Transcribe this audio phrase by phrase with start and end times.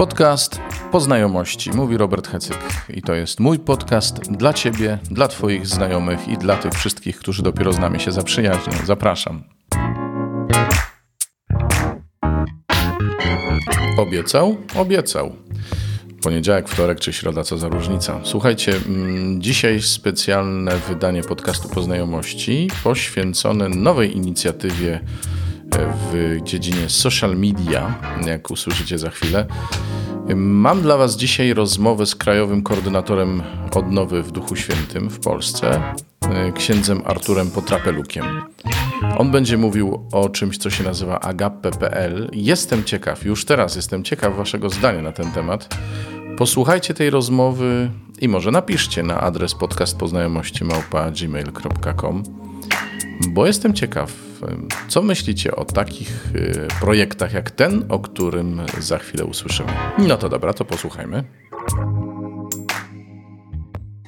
[0.00, 0.60] Podcast
[0.92, 2.58] Poznajomości, mówi Robert Hecyk.
[2.88, 7.42] I to jest mój podcast dla Ciebie, dla Twoich znajomych i dla tych wszystkich, którzy
[7.42, 8.72] dopiero z nami się zaprzyjaźnią.
[8.84, 9.44] Zapraszam.
[13.98, 14.56] Obiecał?
[14.76, 15.32] Obiecał.
[16.22, 18.20] Poniedziałek, wtorek czy środa, co za różnica.
[18.22, 25.00] Słuchajcie, mm, dzisiaj specjalne wydanie podcastu Poznajomości poświęcone nowej inicjatywie
[25.78, 27.94] w dziedzinie social media,
[28.26, 29.46] jak usłyszycie za chwilę.
[30.36, 33.42] Mam dla Was dzisiaj rozmowę z krajowym koordynatorem
[33.74, 35.82] odnowy w Duchu Świętym w Polsce,
[36.54, 38.24] księdzem Arturem Potrapelukiem.
[39.18, 42.30] On będzie mówił o czymś, co się nazywa agape.pl.
[42.32, 45.68] Jestem ciekaw, już teraz jestem ciekaw Waszego zdania na ten temat.
[46.36, 47.90] Posłuchajcie tej rozmowy
[48.20, 52.49] i może napiszcie na adres podcastpoznajomości.gmail.com
[53.28, 54.12] bo jestem ciekaw,
[54.88, 59.72] co myślicie o takich y, projektach jak ten, o którym za chwilę usłyszymy.
[59.98, 61.24] No to dobra, to posłuchajmy.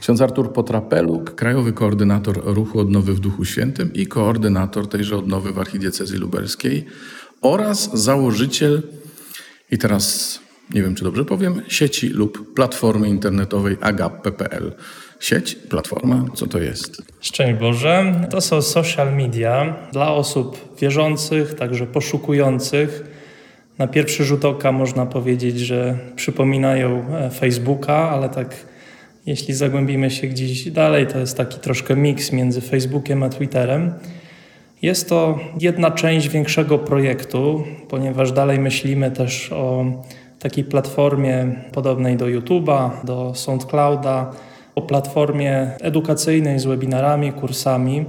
[0.00, 5.58] Ksiądz Artur Potrapeluk, krajowy koordynator ruchu odnowy w Duchu Świętym i koordynator tejże odnowy w
[5.58, 6.86] archidiecezji lubelskiej
[7.42, 8.82] oraz założyciel,
[9.70, 10.38] i teraz
[10.74, 14.72] nie wiem czy dobrze powiem, sieci lub platformy internetowej agap.pl.
[15.22, 17.02] Sieć, platforma, co to jest?
[17.20, 18.14] Szczęść Boże.
[18.30, 23.04] To są social media dla osób wierzących, także poszukujących.
[23.78, 28.66] Na pierwszy rzut oka można powiedzieć, że przypominają e, Facebooka, ale tak
[29.26, 33.94] jeśli zagłębimy się gdzieś dalej, to jest taki troszkę miks między Facebookiem a Twitterem.
[34.82, 39.84] Jest to jedna część większego projektu, ponieważ dalej myślimy też o
[40.38, 44.32] takiej platformie podobnej do YouTube'a, do SoundClouda,
[44.74, 48.04] o platformie edukacyjnej z webinarami, kursami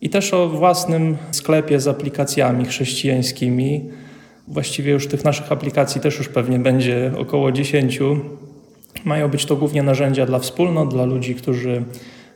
[0.00, 3.90] i też o własnym sklepie z aplikacjami chrześcijańskimi.
[4.48, 8.00] Właściwie już tych naszych aplikacji też już pewnie będzie około 10.
[9.04, 11.84] Mają być to głównie narzędzia dla wspólnot, dla ludzi, którzy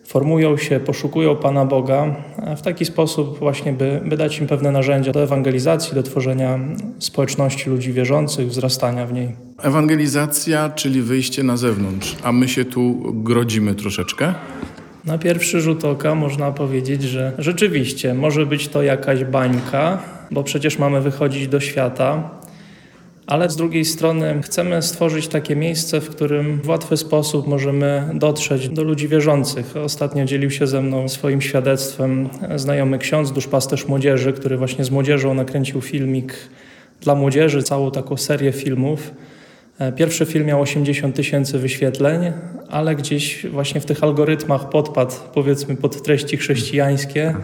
[0.04, 2.16] formują się, poszukują Pana Boga
[2.56, 6.58] w taki sposób właśnie, by, by dać im pewne narzędzia do ewangelizacji, do tworzenia
[6.98, 9.36] społeczności ludzi wierzących, wzrastania w niej.
[9.62, 14.34] Ewangelizacja, czyli wyjście na zewnątrz, a my się tu grodzimy troszeczkę?
[15.04, 20.78] Na pierwszy rzut oka można powiedzieć, że rzeczywiście może być to jakaś bańka, bo przecież
[20.78, 22.30] mamy wychodzić do świata,
[23.30, 28.68] ale z drugiej strony chcemy stworzyć takie miejsce, w którym w łatwy sposób możemy dotrzeć
[28.68, 29.76] do ludzi wierzących.
[29.76, 35.34] Ostatnio dzielił się ze mną swoim świadectwem znajomy ksiądz, duszpasterz młodzieży, który właśnie z młodzieżą
[35.34, 36.34] nakręcił filmik
[37.00, 39.10] dla młodzieży, całą taką serię filmów.
[39.96, 42.32] Pierwszy film miał 80 tysięcy wyświetleń,
[42.68, 47.34] ale gdzieś właśnie w tych algorytmach podpadł powiedzmy pod treści chrześcijańskie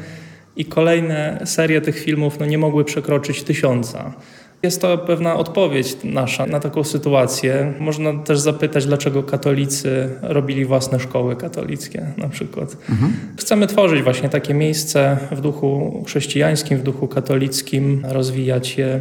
[0.57, 4.15] i kolejne serie tych filmów no, nie mogły przekroczyć tysiąca.
[4.63, 7.73] Jest to pewna odpowiedź nasza na taką sytuację.
[7.81, 12.77] Można też zapytać, dlaczego katolicy robili własne szkoły katolickie na przykład.
[12.91, 13.13] Mhm.
[13.39, 19.01] Chcemy tworzyć właśnie takie miejsce w duchu chrześcijańskim, w duchu katolickim, rozwijać je.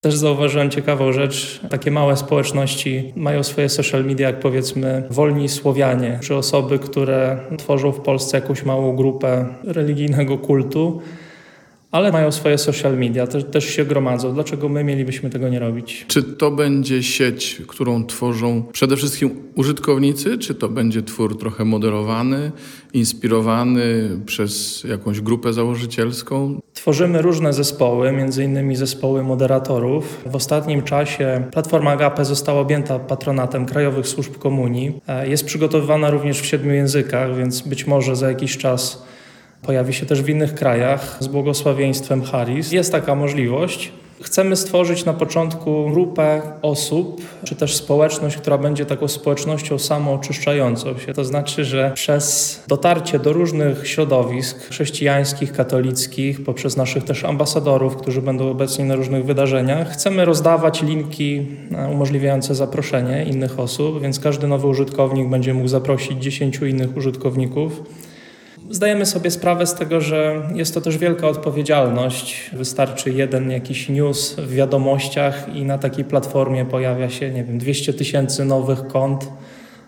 [0.00, 1.60] Też zauważyłem ciekawą rzecz.
[1.70, 7.92] Takie małe społeczności mają swoje social media, jak powiedzmy Wolni Słowianie, czy osoby, które tworzą
[7.92, 11.00] w Polsce jakąś małą grupę religijnego kultu
[11.94, 14.34] ale mają swoje social media, też, też się gromadzą.
[14.34, 16.04] Dlaczego my mielibyśmy tego nie robić?
[16.08, 22.52] Czy to będzie sieć, którą tworzą przede wszystkim użytkownicy, czy to będzie twór trochę moderowany,
[22.92, 26.60] inspirowany przez jakąś grupę założycielską?
[26.72, 30.20] Tworzymy różne zespoły, między innymi zespoły moderatorów.
[30.26, 35.00] W ostatnim czasie platforma Agape została objęta patronatem Krajowych Służb Komunii.
[35.08, 39.13] E, jest przygotowywana również w siedmiu językach, więc być może za jakiś czas
[39.66, 42.72] Pojawi się też w innych krajach z błogosławieństwem Haris.
[42.72, 43.92] Jest taka możliwość.
[44.22, 51.12] Chcemy stworzyć na początku grupę osób, czy też społeczność, która będzie taką społecznością samooczyszczającą się.
[51.12, 58.22] To znaczy, że przez dotarcie do różnych środowisk chrześcijańskich, katolickich, poprzez naszych też ambasadorów, którzy
[58.22, 64.46] będą obecni na różnych wydarzeniach, chcemy rozdawać linki e, umożliwiające zaproszenie innych osób, więc każdy
[64.46, 67.82] nowy użytkownik będzie mógł zaprosić 10 innych użytkowników.
[68.70, 72.50] Zdajemy sobie sprawę z tego, że jest to też wielka odpowiedzialność.
[72.52, 77.92] Wystarczy jeden jakiś news w wiadomościach i na takiej platformie pojawia się, nie wiem, 200
[77.92, 79.28] tysięcy nowych kont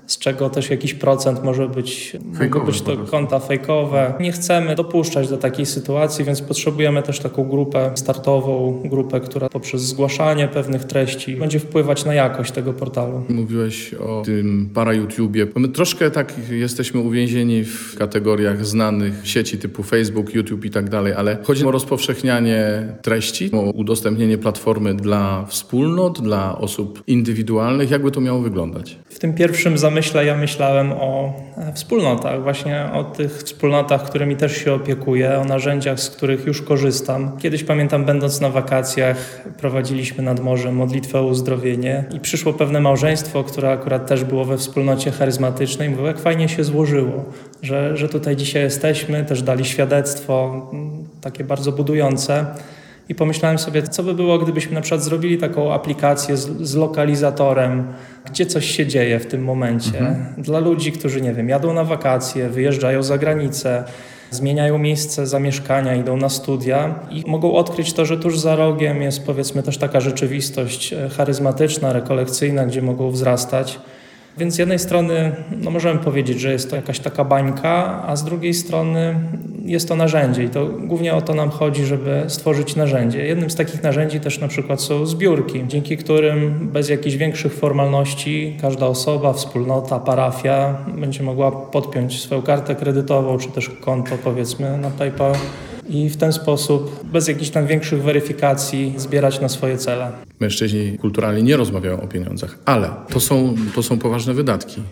[0.06, 4.14] z czego też jakiś procent może być, mogą być to konta fejkowe.
[4.20, 9.82] Nie chcemy dopuszczać do takiej sytuacji, więc potrzebujemy też taką grupę startową, grupę, która poprzez
[9.82, 13.22] zgłaszanie pewnych treści będzie wpływać na jakość tego portalu.
[13.28, 15.46] Mówiłeś o tym para YouTubie.
[15.56, 21.12] My troszkę tak jesteśmy uwięzieni w kategoriach znanych sieci typu Facebook, YouTube i tak dalej,
[21.12, 27.90] ale chodzi o rozpowszechnianie treści, o udostępnienie platformy dla wspólnot, dla osób indywidualnych.
[27.90, 28.98] Jakby to miało wyglądać?
[29.08, 34.56] W tym pierwszym zamyśle ja myślałem o e, wspólnotach, właśnie o tych wspólnotach, którymi też
[34.56, 37.38] się opiekuję, o narzędziach, z których już korzystam.
[37.38, 43.44] Kiedyś pamiętam, będąc na wakacjach, prowadziliśmy nad morzem modlitwę o uzdrowienie i przyszło pewne małżeństwo,
[43.44, 45.90] które akurat też było we wspólnocie charyzmatycznej.
[45.90, 47.24] Mówiło, jak fajnie się złożyło,
[47.62, 50.70] że, że tutaj dzisiaj jesteśmy, też dali świadectwo
[51.20, 52.46] takie bardzo budujące.
[53.08, 57.92] I pomyślałem sobie, co by było, gdybyśmy na przykład zrobili taką aplikację z, z lokalizatorem,
[58.30, 59.98] gdzie coś się dzieje w tym momencie.
[59.98, 60.34] Mhm.
[60.38, 63.84] Dla ludzi, którzy, nie wiem, jadą na wakacje, wyjeżdżają za granicę,
[64.30, 69.26] zmieniają miejsce zamieszkania, idą na studia i mogą odkryć to, że tuż za rogiem jest
[69.26, 73.80] powiedzmy też taka rzeczywistość e, charyzmatyczna, rekolekcyjna, gdzie mogą wzrastać.
[74.38, 78.24] Więc z jednej strony no możemy powiedzieć, że jest to jakaś taka bańka, a z
[78.24, 79.14] drugiej strony
[79.64, 83.26] jest to narzędzie i to głównie o to nam chodzi, żeby stworzyć narzędzie.
[83.26, 88.56] Jednym z takich narzędzi też na przykład są zbiórki, dzięki którym bez jakichś większych formalności
[88.60, 94.90] każda osoba, wspólnota, parafia będzie mogła podpiąć swoją kartę kredytową czy też konto powiedzmy na
[94.90, 95.32] PayPal
[95.88, 100.10] i w ten sposób, bez jakichś tam większych weryfikacji, zbierać na swoje cele.
[100.40, 104.82] Mężczyźni kulturalni nie rozmawiają o pieniądzach, ale to są, to są poważne wydatki.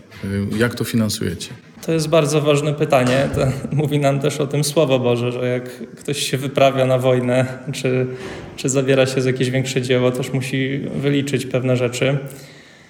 [0.57, 1.49] Jak to finansujecie?
[1.85, 3.29] To jest bardzo ważne pytanie.
[3.35, 3.41] To
[3.81, 8.07] mówi nam też o tym Słowo Boże, że jak ktoś się wyprawia na wojnę, czy,
[8.55, 12.17] czy zabiera się z jakieś większe dzieło, też musi wyliczyć pewne rzeczy.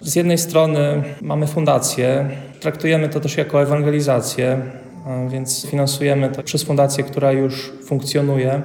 [0.01, 2.30] Z jednej strony mamy fundację,
[2.60, 4.62] traktujemy to też jako ewangelizację
[5.30, 8.62] więc finansujemy to przez fundację, która już funkcjonuje.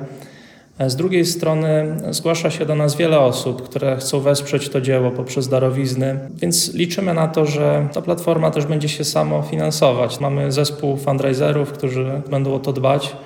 [0.87, 5.49] Z drugiej strony zgłasza się do nas wiele osób, które chcą wesprzeć to dzieło poprzez
[5.49, 10.21] darowizny, więc liczymy na to, że ta platforma też będzie się samo finansować.
[10.21, 13.17] Mamy zespół fundraiserów, którzy będą o to dbać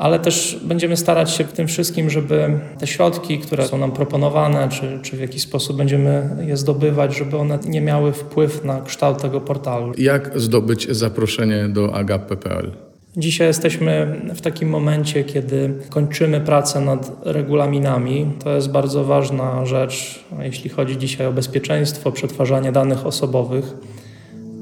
[0.00, 4.68] ale też będziemy starać się w tym wszystkim, żeby te środki, które są nam proponowane,
[4.68, 9.22] czy, czy w jakiś sposób będziemy je zdobywać, żeby one nie miały wpływ na kształt
[9.22, 9.92] tego portalu.
[9.98, 12.72] Jak zdobyć zaproszenie do agape.pl?
[13.16, 18.32] Dzisiaj jesteśmy w takim momencie, kiedy kończymy pracę nad regulaminami.
[18.44, 23.64] To jest bardzo ważna rzecz, jeśli chodzi dzisiaj o bezpieczeństwo, przetwarzanie danych osobowych.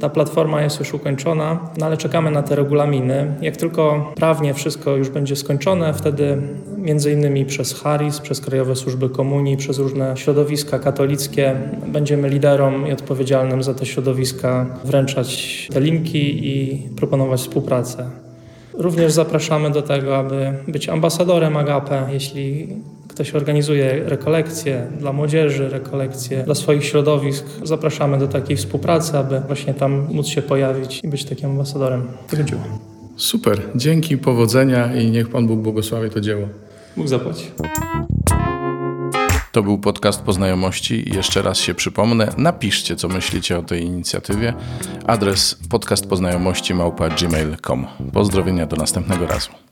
[0.01, 3.35] Ta platforma jest już ukończona, no ale czekamy na te regulaminy.
[3.41, 6.43] Jak tylko prawnie wszystko już będzie skończone, wtedy
[6.77, 11.57] między innymi przez Haris, przez Krajowe Służby Komunii, przez różne środowiska katolickie
[11.87, 18.11] będziemy liderom i odpowiedzialnym za te środowiska wręczać te linki i proponować współpracę.
[18.75, 22.69] Również zapraszamy do tego, aby być ambasadorem Agape, jeśli
[23.19, 27.47] Ktoś organizuje rekolekcje dla młodzieży, rekolekcje dla swoich środowisk.
[27.63, 32.43] Zapraszamy do takiej współpracy, aby właśnie tam móc się pojawić i być takim ambasadorem tego
[32.43, 32.63] dzieła.
[33.17, 36.49] Super, dzięki, powodzenia i niech Pan Bóg błogosławi to dzieło.
[36.97, 37.45] Bóg zapłaci.
[39.53, 41.15] To był podcast Poznajomości.
[41.15, 44.55] Jeszcze raz się przypomnę, napiszcie, co myślicie o tej inicjatywie.
[45.07, 47.87] Adres podcastpoznajomości małpa gmail.com.
[48.13, 49.68] Pozdrowienia do następnego razu.